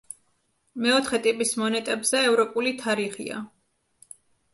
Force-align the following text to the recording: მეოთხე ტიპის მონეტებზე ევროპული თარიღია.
მეოთხე 0.85 1.19
ტიპის 1.27 1.51
მონეტებზე 1.63 2.21
ევროპული 2.29 2.73
თარიღია. 2.81 3.43